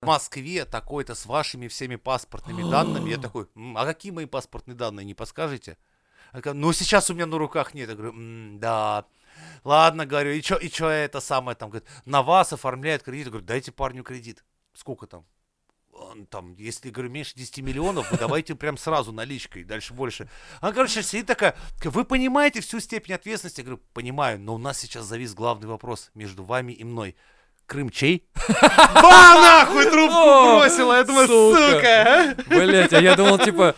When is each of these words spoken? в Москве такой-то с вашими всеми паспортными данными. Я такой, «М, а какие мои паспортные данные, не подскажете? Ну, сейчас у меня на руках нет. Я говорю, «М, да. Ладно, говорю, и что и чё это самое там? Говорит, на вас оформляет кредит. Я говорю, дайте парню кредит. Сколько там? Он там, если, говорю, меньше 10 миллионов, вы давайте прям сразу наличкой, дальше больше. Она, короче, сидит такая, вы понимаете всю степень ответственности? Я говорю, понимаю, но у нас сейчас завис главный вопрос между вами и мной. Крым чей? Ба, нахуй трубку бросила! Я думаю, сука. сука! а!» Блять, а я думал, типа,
в 0.00 0.06
Москве 0.06 0.64
такой-то 0.64 1.14
с 1.14 1.26
вашими 1.26 1.68
всеми 1.68 1.96
паспортными 1.96 2.68
данными. 2.70 3.10
Я 3.10 3.18
такой, 3.20 3.48
«М, 3.54 3.76
а 3.76 3.84
какие 3.84 4.12
мои 4.12 4.26
паспортные 4.26 4.74
данные, 4.74 5.04
не 5.04 5.14
подскажете? 5.14 5.76
Ну, 6.44 6.72
сейчас 6.72 7.10
у 7.10 7.14
меня 7.14 7.26
на 7.26 7.38
руках 7.38 7.74
нет. 7.74 7.88
Я 7.88 7.96
говорю, 7.96 8.12
«М, 8.12 8.58
да. 8.60 9.04
Ладно, 9.62 10.06
говорю, 10.06 10.32
и 10.32 10.40
что 10.42 10.56
и 10.56 10.68
чё 10.68 10.88
это 10.88 11.20
самое 11.20 11.56
там? 11.56 11.70
Говорит, 11.70 11.88
на 12.04 12.22
вас 12.22 12.52
оформляет 12.52 13.02
кредит. 13.02 13.26
Я 13.26 13.30
говорю, 13.30 13.46
дайте 13.46 13.72
парню 13.72 14.02
кредит. 14.02 14.44
Сколько 14.72 15.06
там? 15.06 15.26
Он 15.92 16.24
там, 16.26 16.54
если, 16.54 16.88
говорю, 16.88 17.10
меньше 17.10 17.34
10 17.36 17.58
миллионов, 17.58 18.10
вы 18.10 18.16
давайте 18.16 18.54
прям 18.54 18.78
сразу 18.78 19.12
наличкой, 19.12 19.64
дальше 19.64 19.92
больше. 19.92 20.30
Она, 20.60 20.72
короче, 20.72 21.02
сидит 21.02 21.26
такая, 21.26 21.56
вы 21.84 22.04
понимаете 22.04 22.60
всю 22.60 22.80
степень 22.80 23.14
ответственности? 23.14 23.60
Я 23.60 23.64
говорю, 23.66 23.82
понимаю, 23.92 24.40
но 24.40 24.54
у 24.54 24.58
нас 24.58 24.78
сейчас 24.78 25.04
завис 25.04 25.34
главный 25.34 25.68
вопрос 25.68 26.10
между 26.14 26.42
вами 26.42 26.72
и 26.72 26.84
мной. 26.84 27.16
Крым 27.66 27.90
чей? 27.90 28.29
Ба, 28.48 29.40
нахуй 29.40 29.84
трубку 29.86 30.58
бросила! 30.58 30.96
Я 30.96 31.04
думаю, 31.04 31.28
сука. 31.28 31.72
сука! 31.72 32.34
а!» 32.48 32.54
Блять, 32.54 32.92
а 32.92 33.00
я 33.00 33.14
думал, 33.14 33.38
типа, 33.38 33.74